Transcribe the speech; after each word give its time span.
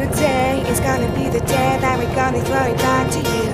today 0.00 0.62
is 0.68 0.80
gonna 0.80 1.08
be 1.14 1.28
the 1.28 1.40
day 1.46 1.78
that 1.80 1.98
we're 1.98 2.14
gonna 2.14 2.42
throw 2.44 2.64
it 2.64 2.76
back 2.78 3.10
to 3.12 3.18
you. 3.18 3.52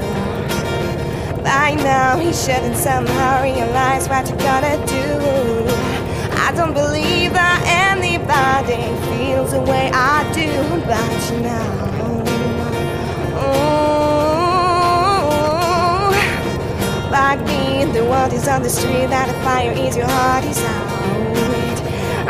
By 1.43 1.75
now, 1.75 2.19
he 2.19 2.33
shouldn't 2.33 2.77
somehow 2.77 3.43
realize 3.43 4.09
what 4.09 4.29
you're 4.29 4.39
gonna 4.39 4.77
do. 4.87 5.21
I 6.47 6.53
don't 6.55 6.75
believe 6.75 7.33
that 7.33 7.63
anybody 7.91 8.83
feels 9.11 9.51
the 9.53 9.61
way 9.61 9.91
I 9.93 10.25
do 10.33 10.51
about 10.83 11.31
you 11.31 11.41
now. 11.41 11.89
Ooh. 12.07 13.71
Like 17.11 17.41
me, 17.47 17.85
the 17.93 18.05
world 18.05 18.33
is 18.33 18.47
on 18.49 18.63
the 18.63 18.71
street 18.71 19.07
that 19.07 19.29
a 19.29 19.33
fire 19.45 19.73
is 19.73 19.97
your 19.97 20.07
heart 20.09 20.45
is 20.45 20.59
out. 20.63 21.60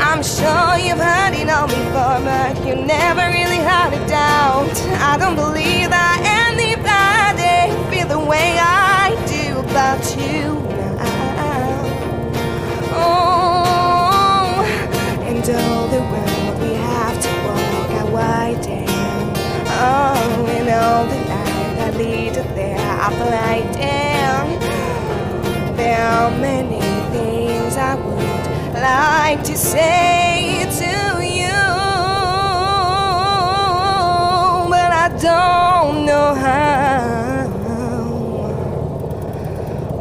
I'm 0.02 0.22
sure 0.22 0.78
you've 0.78 0.98
heard 0.98 1.34
it 1.34 1.48
all 1.50 1.66
before, 1.68 2.20
but 2.24 2.56
you 2.66 2.74
never 2.74 3.28
really 3.28 3.56
had 3.56 3.92
a 3.92 4.06
doubt. 4.08 4.76
I 5.00 5.16
don't 5.18 5.36
believe 5.36 5.90
that 5.90 6.20
anybody 6.24 7.70
feel 7.90 8.08
the 8.08 8.18
way 8.18 8.56
I 8.58 9.14
do 9.28 9.58
about 9.60 10.04
you 10.16 10.54
now. 10.76 11.84
Oh, 12.92 14.64
and 15.28 15.44
all 15.50 15.86
the 15.88 16.00
world 16.00 16.60
we 16.62 16.74
have 16.74 17.20
to 17.22 17.30
walk 17.46 17.90
a 18.00 18.10
wide 18.10 18.60
down. 18.62 19.32
Oh, 19.68 20.46
and 20.56 20.68
all 20.70 21.04
the 21.06 21.16
light 21.16 21.74
that 21.78 21.94
lead 21.96 22.34
there, 22.34 22.78
I 22.78 23.10
fly 23.20 23.79
like 28.90 29.44
to 29.44 29.56
say 29.56 30.66
to 30.80 30.94
you, 31.38 31.62
but 34.74 34.90
I 35.04 35.08
don't 35.28 36.04
know 36.08 36.34
how. 36.34 37.46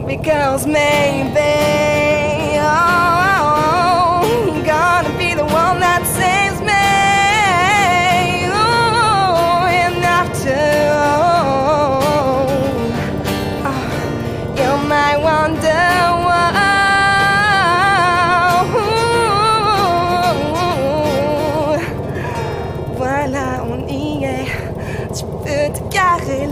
Because 0.07 0.65
maybe 0.65 1.53
oh, 2.57 2.98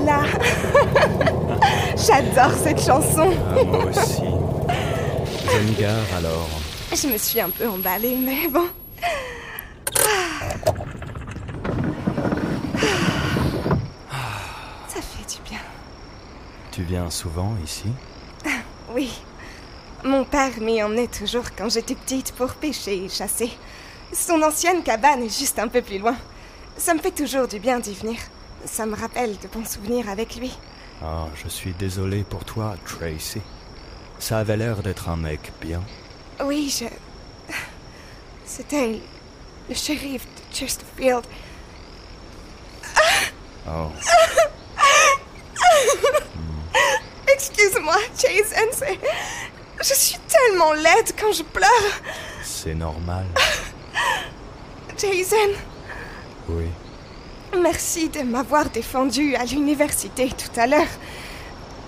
là. 0.06 0.24
J'adore 1.96 2.58
cette 2.58 2.82
chanson. 2.84 3.32
Ah, 3.50 3.64
moi 3.64 3.86
aussi. 3.86 4.22
Gare 5.80 5.96
alors. 6.18 6.50
Je 6.94 7.08
me 7.08 7.18
suis 7.18 7.40
un 7.42 7.50
peu 7.50 7.68
emballée, 7.68 8.16
mais 8.18 8.48
bon. 8.48 8.68
Ça 14.88 15.02
fait 15.02 15.36
du 15.36 15.50
bien. 15.50 15.60
Tu 16.72 16.84
viens 16.84 17.10
souvent 17.10 17.54
ici? 17.64 17.86
Oui. 18.96 19.12
Mon 20.04 20.24
père 20.24 20.52
m'y 20.62 20.82
emmenait 20.82 21.08
toujours 21.08 21.44
quand 21.58 21.70
j'étais 21.70 21.96
petite 21.96 22.32
pour 22.34 22.54
pêcher 22.54 23.04
et 23.04 23.10
chasser. 23.10 23.52
Son 24.14 24.42
ancienne 24.42 24.82
cabane 24.82 25.24
est 25.24 25.40
juste 25.40 25.60
un 25.60 25.68
peu 25.68 25.82
plus 25.82 25.98
loin. 26.00 26.16
Ça 26.78 26.94
me 26.94 27.00
fait 27.00 27.12
toujours 27.12 27.48
du 27.48 27.60
bien 27.60 27.80
d'y 27.80 27.94
venir. 27.94 28.18
Ça 28.66 28.86
me 28.86 28.96
rappelle 28.96 29.38
de 29.38 29.48
bons 29.48 29.66
souvenirs 29.68 30.10
avec 30.10 30.36
lui. 30.36 30.58
Ah, 31.02 31.28
je 31.36 31.48
suis 31.48 31.74
désolé 31.74 32.24
pour 32.24 32.44
toi, 32.44 32.76
Tracy. 32.86 33.42
Ça 34.20 34.40
avait 34.40 34.58
l'air 34.58 34.78
d'être 34.82 35.10
un 35.10 35.18
mec 35.18 35.52
bien. 35.62 35.82
Oui, 36.44 36.70
je. 36.70 36.86
C'était 38.46 39.00
le 39.70 39.76
shérif 39.76 40.24
de 40.26 40.56
Chesterfield. 40.56 41.24
Oh, 43.70 43.92
Excuse-moi, 47.34 47.98
Jason, 48.18 48.68
c'est. 48.72 49.00
Je 49.80 49.94
suis 49.94 50.18
tellement 50.28 50.74
laide 50.74 51.12
quand 51.20 51.32
je 51.32 51.44
pleure. 51.44 51.68
c'est 52.44 52.74
normal. 52.74 53.26
Jason, 54.98 55.54
Oui. 56.50 56.66
Merci 57.62 58.10
de 58.10 58.22
m'avoir 58.22 58.70
défendu 58.70 59.36
à 59.36 59.46
l'université 59.46 60.30
tout 60.30 60.60
à 60.60 60.68
l'heure. 60.68 60.88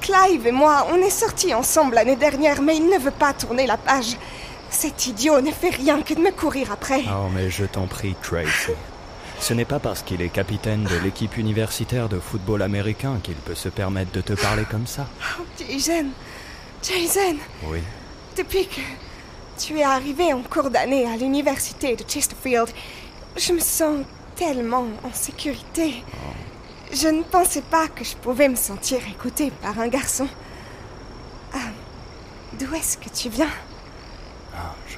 Clive 0.01 0.47
et 0.47 0.51
moi, 0.51 0.87
on 0.91 0.95
est 0.97 1.09
sortis 1.09 1.53
ensemble 1.53 1.95
l'année 1.95 2.15
dernière, 2.15 2.61
mais 2.61 2.77
il 2.77 2.87
ne 2.89 2.97
veut 2.97 3.11
pas 3.11 3.33
tourner 3.33 3.67
la 3.67 3.77
page. 3.77 4.15
Cet 4.69 5.07
idiot 5.07 5.41
ne 5.41 5.51
fait 5.51 5.69
rien 5.71 6.01
que 6.01 6.13
de 6.13 6.19
me 6.21 6.31
courir 6.31 6.71
après. 6.71 7.03
Oh, 7.07 7.27
mais 7.33 7.49
je 7.49 7.65
t'en 7.65 7.87
prie, 7.87 8.15
Tracy. 8.21 8.71
Ce 9.39 9.53
n'est 9.53 9.65
pas 9.65 9.79
parce 9.79 10.01
qu'il 10.03 10.21
est 10.21 10.29
capitaine 10.29 10.83
de 10.83 10.97
l'équipe 10.97 11.37
universitaire 11.37 12.09
de 12.09 12.19
football 12.19 12.61
américain 12.61 13.19
qu'il 13.23 13.35
peut 13.35 13.55
se 13.55 13.69
permettre 13.69 14.11
de 14.11 14.21
te 14.21 14.33
parler 14.33 14.63
comme 14.69 14.85
ça. 14.87 15.07
Oh, 15.39 15.43
Jason, 15.57 16.07
Jason, 16.83 17.37
Oui. 17.65 17.79
depuis 18.37 18.67
que 18.67 18.81
tu 19.57 19.79
es 19.79 19.83
arrivé 19.83 20.33
en 20.33 20.41
cours 20.41 20.69
d'année 20.69 21.05
à 21.07 21.15
l'université 21.17 21.95
de 21.95 22.03
Chesterfield, 22.07 22.67
je 23.37 23.53
me 23.53 23.59
sens 23.59 23.99
tellement 24.39 24.87
en 25.03 25.11
sécurité. 25.13 26.01
Je 26.93 27.09
ne 27.09 27.23
pensais 27.23 27.61
pas 27.61 27.89
que 27.89 28.05
je 28.05 28.15
pouvais 28.15 28.47
me 28.47 28.55
sentir 28.55 28.99
écoutée 29.09 29.51
par 29.51 29.77
un 29.79 29.89
garçon. 29.89 30.27
Ah, 31.53 31.57
D'où 32.57 32.73
est-ce 32.73 32.97
que 32.97 33.09
tu 33.09 33.27
viens? 33.29 33.49
Ah, 34.55 34.73
je. 34.87 34.97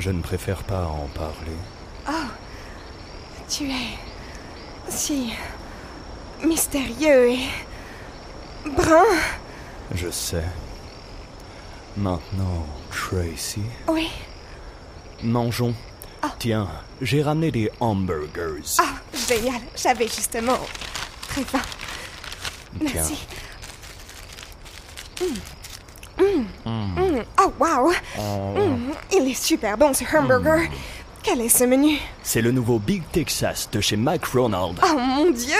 Je 0.00 0.10
ne 0.10 0.20
préfère 0.20 0.64
pas 0.64 0.84
en 0.86 1.06
parler. 1.14 1.56
Oh, 2.08 2.28
tu 3.48 3.70
es 3.70 3.98
si 4.88 5.32
mystérieux 6.44 7.30
et 7.30 7.38
brun. 8.66 9.04
Je 9.94 10.10
sais. 10.10 10.44
Maintenant, 11.96 12.66
Tracy, 12.90 13.62
Oui. 13.88 14.08
mangeons. 15.22 15.74
Tiens, 16.38 16.68
j'ai 17.00 17.22
ramené 17.22 17.50
des 17.50 17.70
hamburgers. 17.80 18.62
Ah, 18.78 18.94
génial. 19.28 19.60
J'avais 19.76 20.08
justement 20.08 20.58
très 21.28 21.42
faim. 21.44 21.60
Tiens. 22.78 22.90
Merci. 22.94 23.26
Mm. 25.20 26.24
Mm. 26.64 27.16
Mm. 27.18 27.24
Oh, 27.40 27.52
wow. 27.58 27.92
Il 29.12 29.30
est 29.30 29.34
super 29.34 29.76
bon 29.76 29.92
ce 29.92 30.04
hamburger. 30.16 30.68
Quel 31.22 31.42
est 31.42 31.50
ce 31.50 31.64
menu 31.64 31.98
C'est 32.22 32.40
le 32.40 32.50
nouveau 32.50 32.78
Big 32.78 33.02
Texas 33.12 33.68
de 33.70 33.80
chez 33.80 33.96
McDonald's. 33.96 34.80
Oh 34.82 34.98
mon 34.98 35.30
dieu 35.30 35.54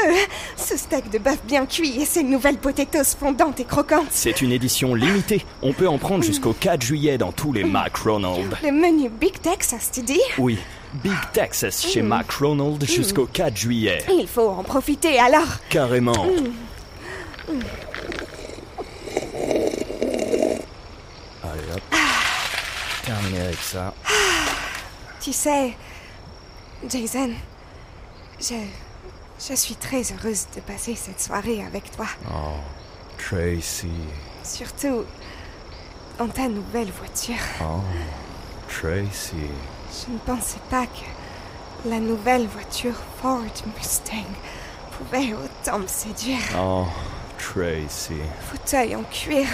Ce 0.56 0.76
steak 0.76 1.10
de 1.10 1.18
bœuf 1.18 1.38
bien 1.44 1.66
cuit 1.66 2.00
et 2.00 2.06
ces 2.06 2.22
nouvelles 2.22 2.56
potatoes 2.56 3.14
fondantes 3.18 3.60
et 3.60 3.64
croquantes. 3.64 4.06
C'est 4.10 4.40
une 4.40 4.52
édition 4.52 4.94
limitée. 4.94 5.44
On 5.60 5.74
peut 5.74 5.86
en 5.88 5.98
prendre 5.98 6.24
jusqu'au 6.24 6.54
4 6.54 6.80
juillet 6.82 7.18
dans 7.18 7.30
tous 7.32 7.52
les 7.52 7.64
McDonald's. 7.64 8.56
Le 8.62 8.72
menu 8.72 9.10
Big 9.10 9.38
Texas, 9.40 9.90
tu 9.92 10.00
dis 10.00 10.20
Oui, 10.38 10.58
Big 10.94 11.12
Texas 11.34 11.86
chez 11.86 12.00
McDonald's 12.00 12.86
jusqu'au 12.86 13.26
4 13.26 13.54
juillet. 13.56 13.98
Il 14.10 14.26
faut 14.28 14.48
en 14.48 14.62
profiter 14.62 15.18
alors. 15.18 15.58
Carrément. 15.68 16.26
Allez 21.42 21.62
hop. 21.74 21.82
Terminé 23.04 23.40
avec 23.40 23.58
ça. 23.60 23.92
Tu 25.20 25.32
sais, 25.32 25.76
Jason, 26.88 27.30
je, 28.40 28.54
je 29.48 29.54
suis 29.54 29.74
très 29.74 30.02
heureuse 30.12 30.46
de 30.56 30.60
passer 30.60 30.94
cette 30.94 31.20
soirée 31.20 31.62
avec 31.64 31.90
toi. 31.90 32.06
Oh, 32.30 32.56
Tracy. 33.18 33.90
Surtout 34.42 35.04
dans 36.18 36.28
ta 36.28 36.48
nouvelle 36.48 36.90
voiture. 36.90 37.34
Oh, 37.60 37.80
Tracy. 38.68 39.36
Je 39.92 40.12
ne 40.12 40.18
pensais 40.18 40.60
pas 40.70 40.86
que 40.86 41.88
la 41.88 41.98
nouvelle 41.98 42.46
voiture 42.46 42.94
Ford 43.20 43.42
Mustang 43.76 44.24
pouvait 44.96 45.34
autant 45.34 45.80
me 45.80 45.86
séduire. 45.86 46.38
Oh, 46.58 46.86
Tracy. 47.38 48.16
Fauteuil 48.50 48.96
en 48.96 49.02
cuir 49.02 49.46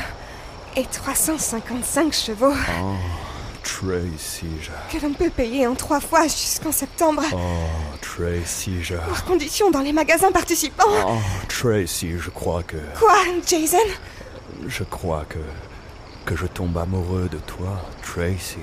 et 0.76 0.84
355 0.84 2.12
chevaux 2.12 2.52
Oh, 2.82 2.92
Tracy, 3.80 4.46
que 4.90 4.96
l'on 5.04 5.12
peut 5.12 5.28
payer 5.28 5.66
en 5.66 5.74
trois 5.74 6.00
fois 6.00 6.22
jusqu'en 6.22 6.72
septembre. 6.72 7.22
Oh, 7.34 7.36
Tracy. 8.00 8.78
Hors 9.10 9.24
condition 9.24 9.70
dans 9.70 9.80
les 9.80 9.92
magasins 9.92 10.32
participants. 10.32 10.84
Oh, 11.06 11.18
Tracy, 11.48 12.14
je 12.18 12.30
crois 12.30 12.62
que... 12.62 12.78
Quoi, 12.98 13.14
Jason? 13.46 13.76
Je 14.66 14.82
crois 14.84 15.26
que... 15.28 15.38
Que 16.24 16.34
je 16.34 16.46
tombe 16.46 16.78
amoureux 16.78 17.28
de 17.30 17.36
toi, 17.38 17.82
Tracy. 18.02 18.56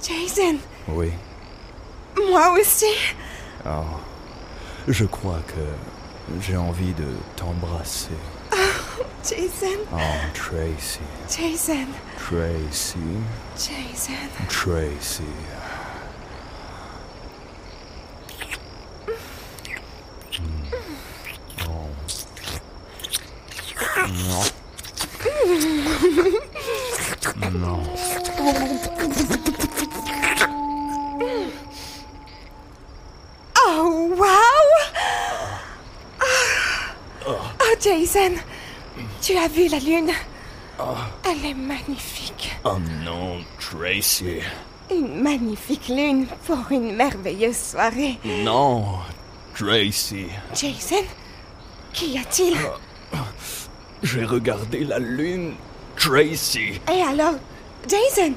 Jason, 0.00 0.56
Oui. 0.88 1.10
moi 2.30 2.52
aussi. 2.58 2.86
Oh, 3.66 3.70
je 4.88 5.04
crois 5.04 5.40
que 5.48 6.40
j'ai 6.40 6.56
envie 6.56 6.94
de 6.94 7.06
t'embrasser. 7.36 8.08
Jason, 9.24 9.86
Oh, 9.92 10.30
Tracy. 10.34 11.00
Jason, 11.28 11.94
Tracy. 12.16 12.98
Jason. 13.56 14.28
Tracy. 14.48 15.24
Non. 27.52 27.86
Oh, 33.56 34.14
wow! 34.18 34.62
Oh, 37.26 37.54
oh 37.60 37.76
Jason, 37.80 38.40
tu 39.20 39.36
as 39.36 39.48
vu 39.48 39.68
la 39.68 39.78
lune? 39.78 40.10
Elle 41.24 41.50
est 41.50 41.54
magnifique. 41.54 42.56
Oh 42.64 42.78
non, 43.04 43.38
Tracy. 43.58 44.38
Une 44.90 45.22
magnifique 45.22 45.88
lune 45.88 46.26
pour 46.46 46.58
une 46.70 46.96
merveilleuse 46.96 47.56
soirée. 47.56 48.18
Non, 48.24 49.00
Tracy. 49.54 50.26
Jason, 50.54 51.04
qu'y 51.92 52.18
a-t-il? 52.18 52.56
J'ai 54.02 54.24
regardé 54.24 54.84
la 54.84 54.98
lune, 54.98 55.54
Tracy. 55.96 56.80
Et 56.90 57.02
alors, 57.02 57.34
Jason, 57.86 58.32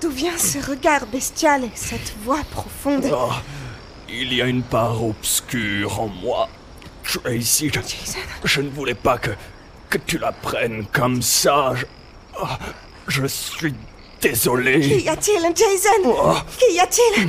d'où 0.00 0.10
vient 0.10 0.38
ce 0.38 0.58
regard 0.70 1.06
bestial 1.06 1.64
et 1.64 1.72
cette 1.74 2.14
voix 2.22 2.44
profonde? 2.52 3.10
Oh, 3.12 3.32
il 4.08 4.32
y 4.32 4.40
a 4.40 4.46
une 4.46 4.62
part 4.62 5.02
obscure 5.04 6.00
en 6.00 6.06
moi. 6.08 6.48
Tracy, 7.02 7.70
je, 7.74 7.80
Jason, 7.80 8.18
je 8.44 8.60
ne 8.60 8.70
voulais 8.70 8.94
pas 8.94 9.18
que, 9.18 9.32
que 9.90 9.98
tu 9.98 10.18
la 10.18 10.32
prennes 10.32 10.86
comme 10.92 11.20
ça. 11.20 11.72
Je, 11.74 11.84
oh, 12.40 12.46
je 13.08 13.26
suis 13.26 13.74
désolé. 14.22 14.80
qu'y 14.80 15.08
a-t-il, 15.08 15.42
Jason? 15.54 16.02
Oh, 16.04 16.34
Qu'y 16.58 16.78
a-t-il? 16.80 17.28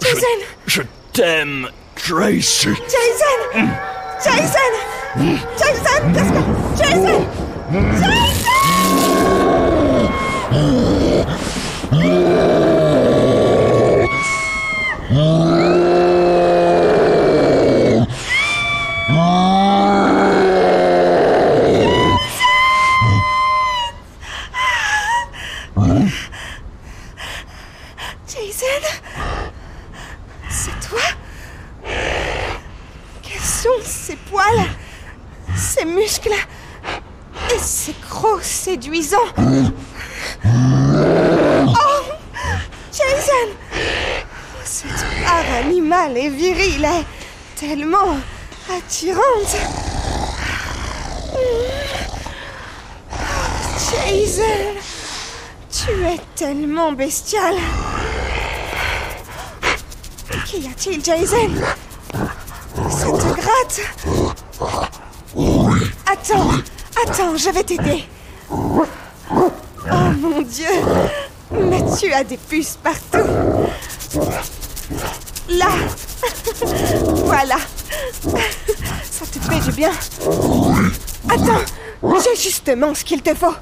Jason, 0.00 0.26
je 0.66 0.82
t'aime, 1.12 1.68
Tracy. 1.94 2.68
Jason, 2.68 3.66
Jason, 4.22 4.74
Jason, 5.58 6.12
qu'est-ce 6.12 6.32
que... 6.32 6.42
Jason, 6.76 7.26
Jason! 7.72 8.36
Jason 28.26 28.88
C'est 30.48 30.88
toi 30.88 31.00
Quels 33.22 33.40
sont 33.40 33.68
ces 33.84 34.16
poils 34.16 34.44
Ces 35.56 35.84
muscles 35.84 36.32
Et 37.54 37.58
ces 37.58 37.92
crocs 37.94 38.42
Oh 39.14 39.28
Jason. 42.92 43.48
Cette 44.64 45.04
part 45.24 45.56
animale 45.64 46.16
et 46.16 46.28
virile 46.28 46.84
est 46.84 47.04
tellement 47.60 48.16
attirante. 48.68 49.56
Jason 53.78 54.42
Tu 55.70 55.90
es 56.04 56.20
tellement 56.34 56.92
bestial. 56.92 57.54
Qu'y 60.46 60.68
a-t-il, 60.68 61.04
Jason? 61.04 61.50
Ça 62.90 63.06
te 63.06 63.28
gratte. 63.34 63.80
Attends, 66.10 66.50
attends, 67.04 67.36
je 67.36 67.50
vais 67.50 67.62
t'aider. 67.62 68.04
Oh 68.48 70.10
mon 70.20 70.42
Dieu 70.42 70.66
Tu 71.98 72.12
as 72.12 72.24
des 72.24 72.36
puces 72.36 72.78
partout 72.82 73.26
Là 75.48 75.66
Voilà 77.24 77.56
Ça 79.10 79.24
te 79.26 79.38
fait 79.38 79.70
du 79.70 79.72
bien 79.76 79.90
Attends, 81.28 81.64
j'ai 82.22 82.36
justement 82.40 82.94
ce 82.94 83.04
qu'il 83.04 83.22
te 83.22 83.34
faut. 83.34 83.54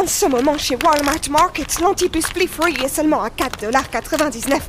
En 0.00 0.06
ce 0.06 0.26
moment, 0.26 0.56
chez 0.56 0.76
Walmart 0.82 1.28
Market, 1.30 1.78
l'antipuce 1.80 2.26
Flea 2.26 2.46
Free 2.46 2.76
est 2.82 2.88
seulement 2.88 3.22
à 3.22 3.28
4,99$. 3.28 4.60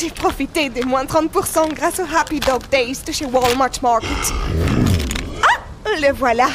J'ai 0.00 0.10
profité 0.10 0.68
des 0.68 0.82
moins 0.82 1.04
30% 1.04 1.72
grâce 1.74 2.00
au 2.00 2.16
Happy 2.16 2.40
Dog 2.40 2.62
Days 2.70 2.98
de 3.06 3.12
chez 3.12 3.26
Walmart 3.26 3.70
Market. 3.82 4.32
Ah, 5.42 5.90
le 6.00 6.12
voilà. 6.12 6.48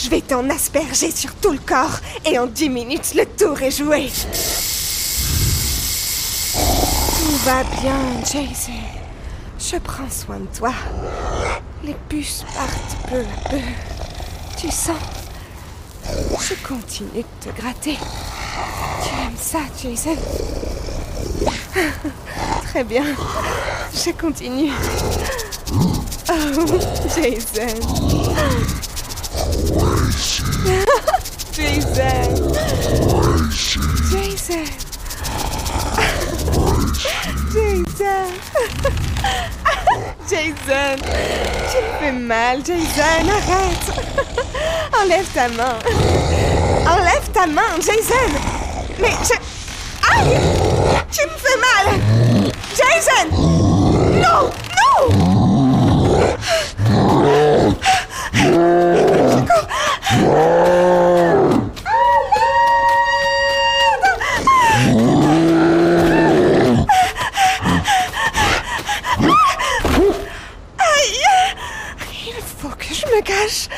Je 0.00 0.10
vais 0.10 0.20
t'en 0.20 0.48
asperger 0.48 1.10
sur 1.10 1.34
tout 1.34 1.50
le 1.50 1.58
corps 1.58 1.98
et 2.24 2.38
en 2.38 2.46
10 2.46 2.68
minutes, 2.68 3.14
le 3.16 3.26
tour 3.26 3.60
est 3.60 3.72
joué. 3.72 4.08
Tout 6.52 7.36
va 7.44 7.64
bien, 7.64 7.98
Jason. 8.20 8.78
Je 9.58 9.76
prends 9.78 10.08
soin 10.08 10.38
de 10.38 10.46
toi. 10.56 10.72
Les 11.82 11.96
puces 12.08 12.44
partent 12.54 12.96
peu 13.10 13.22
à 13.22 13.48
peu. 13.50 13.58
Tu 14.56 14.68
sens? 14.70 14.94
Je 16.04 16.54
continue 16.66 17.24
de 17.24 17.50
te 17.50 17.60
gratter. 17.60 17.98
Tu 19.02 19.08
aimes 19.20 19.36
ça, 19.40 19.58
Jason? 19.82 20.16
Très 22.68 22.84
bien. 22.84 23.04
Je 23.92 24.12
continue. 24.12 24.70
Oh, 26.30 26.78
Jason. 27.16 28.87
Jason. 31.52 32.52
Jason. 34.10 34.64
Jason. 37.52 38.30
Jason. 40.28 40.96
Tu 41.70 41.78
me 41.78 41.90
fais 42.00 42.12
mal, 42.12 42.56
Jason. 42.64 43.28
Arrête. 43.28 43.88
Enlève 45.02 45.28
ta 45.34 45.48
main. 45.48 45.78
Enlève 46.86 47.28
ta 47.32 47.46
main, 47.46 47.80
Jason. 47.80 48.30
Mais 49.00 49.12
je... 49.22 49.34
Aïe 50.10 50.38
Tu 51.10 51.20
me 51.26 51.36
fais 51.36 51.58
mal 51.60 51.86
Jason 52.74 53.28
Non 54.22 54.50
Non 54.78 55.28
Aïe 70.78 71.22
Il 72.26 72.42
faut 72.42 72.68
que 72.70 72.94
je 72.94 73.06
me 73.06 73.22
cache. 73.22 73.68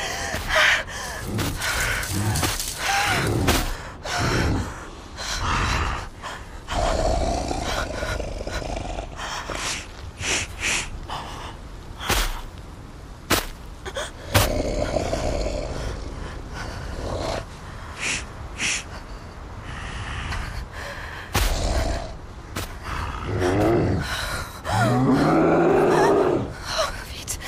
Vite, 27.13 27.39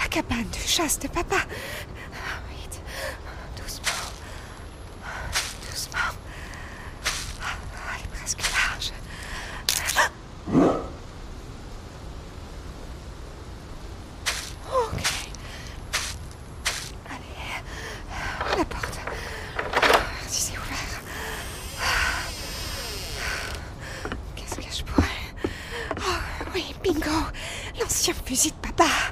la 0.00 0.06
cabane 0.08 0.44
de 0.50 0.58
de 0.80 1.08
papa. 1.08 1.36
Vite, 2.58 2.80
doucement. 3.54 3.84
Doucement. 5.70 5.98
Elle 7.42 8.02
est 8.02 8.16
presque 8.16 8.40
large. 8.50 8.92
Ok. 14.72 15.02
Allez, 17.10 18.56
la 18.56 18.64
porte. 18.64 19.00
Si 20.28 20.40
c'est 20.40 20.56
ouvert. 20.58 21.02
Qu'est-ce 24.34 24.54
que 24.56 24.62
je 24.62 24.82
pourrais... 24.84 25.06
Oh, 25.98 26.20
oui, 26.54 26.74
bingo 26.82 27.10
L'ancien 27.78 28.14
fusil 28.24 28.52
de 28.52 28.68
papa 28.68 29.09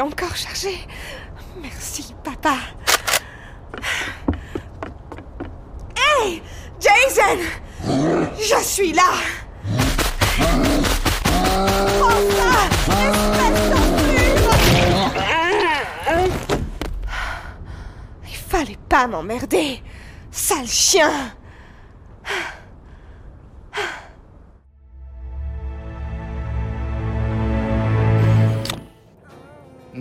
encore 0.00 0.36
chargé 0.36 0.78
pas. 2.44 2.58
Hey, 5.96 6.42
Jason. 6.80 7.40
Je 8.38 8.62
suis 8.62 8.92
là. 8.92 9.02
Il 18.28 18.36
fallait 18.36 18.78
pas 18.88 19.06
m'emmerder, 19.06 19.82
sale 20.30 20.66
chien 20.66 21.10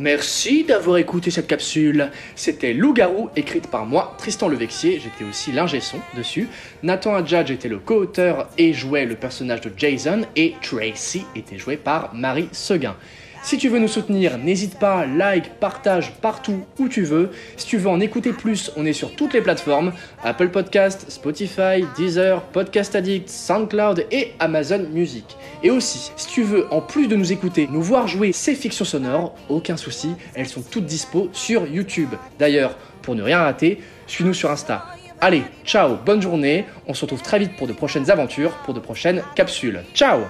Merci 0.03 0.65
d'avoir 0.65 0.97
écouté 0.97 1.31
cette 1.31 1.47
capsule. 1.47 2.11
C'était 2.35 2.73
Loup-garou, 2.73 3.29
écrite 3.37 3.67
par 3.67 3.85
moi, 3.85 4.13
Tristan 4.17 4.49
Levexier, 4.49 4.99
j'étais 5.01 5.23
aussi 5.23 5.53
l'ingé 5.53 5.79
son 5.79 5.97
dessus. 6.17 6.49
Nathan 6.83 7.15
Adjadj 7.15 7.51
était 7.51 7.69
le 7.69 7.79
co-auteur 7.79 8.49
et 8.57 8.73
jouait 8.73 9.05
le 9.05 9.15
personnage 9.15 9.61
de 9.61 9.71
Jason, 9.77 10.23
et 10.35 10.55
Tracy 10.61 11.23
était 11.37 11.57
jouée 11.57 11.77
par 11.77 12.13
Marie 12.13 12.49
Seguin. 12.51 12.97
Si 13.43 13.57
tu 13.57 13.67
veux 13.67 13.77
nous 13.77 13.89
soutenir, 13.89 14.37
n'hésite 14.37 14.79
pas, 14.79 15.05
like, 15.05 15.59
partage 15.59 16.13
partout 16.21 16.63
où 16.79 16.87
tu 16.87 17.03
veux. 17.03 17.29
Si 17.57 17.67
tu 17.67 17.77
veux 17.77 17.89
en 17.89 17.99
écouter 17.99 18.31
plus, 18.31 18.71
on 18.77 18.85
est 18.85 18.93
sur 18.93 19.13
toutes 19.17 19.33
les 19.33 19.41
plateformes 19.41 19.91
Apple 20.23 20.47
Podcast, 20.47 21.07
Spotify, 21.09 21.85
Deezer, 21.97 22.41
Podcast 22.41 22.95
Addict, 22.95 23.27
SoundCloud 23.27 24.07
et 24.11 24.31
Amazon 24.39 24.87
Music. 24.89 25.25
Et 25.61 25.71
aussi, 25.71 26.13
si 26.15 26.27
tu 26.29 26.43
veux, 26.43 26.73
en 26.73 26.79
plus 26.79 27.07
de 27.07 27.17
nous 27.17 27.33
écouter, 27.33 27.67
nous 27.69 27.81
voir 27.81 28.07
jouer 28.07 28.31
ces 28.31 28.55
fictions 28.55 28.85
sonores, 28.85 29.35
aucun 29.49 29.75
souci, 29.75 30.11
elles 30.35 30.47
sont 30.47 30.61
toutes 30.61 30.85
dispo 30.85 31.27
sur 31.33 31.67
YouTube. 31.67 32.11
D'ailleurs, 32.39 32.77
pour 33.01 33.13
ne 33.13 33.23
rien 33.23 33.39
rater, 33.39 33.81
suis-nous 34.07 34.33
sur 34.33 34.51
Insta. 34.51 34.85
Allez, 35.19 35.43
ciao, 35.65 35.97
bonne 36.05 36.21
journée, 36.21 36.65
on 36.87 36.93
se 36.93 37.01
retrouve 37.01 37.21
très 37.21 37.39
vite 37.39 37.57
pour 37.57 37.67
de 37.67 37.73
prochaines 37.73 38.09
aventures, 38.09 38.51
pour 38.63 38.73
de 38.73 38.79
prochaines 38.79 39.21
capsules. 39.35 39.81
Ciao 39.93 40.21